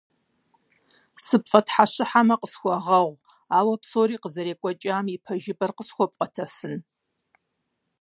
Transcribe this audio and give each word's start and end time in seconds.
СыпфӀэтхьэщыхьэмэ, 1.25 2.35
къысхуэгъэгъу, 2.41 3.17
ауэ 3.57 3.75
псори 3.81 4.21
къызэрекӀуэкӀам 4.21 5.05
и 5.13 5.15
пэжыпӀэр 5.23 5.71
къысхуэпӀуэтэфын? 5.77 6.75